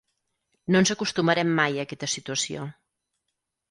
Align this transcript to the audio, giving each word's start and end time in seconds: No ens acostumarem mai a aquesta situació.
No 0.75 0.81
ens 0.85 0.93
acostumarem 0.95 1.53
mai 1.61 1.79
a 1.79 1.87
aquesta 1.87 2.13
situació. 2.19 2.69